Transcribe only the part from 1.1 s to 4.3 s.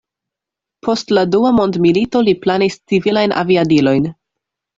la dua mondmilito, li planis civilajn aviadilojn.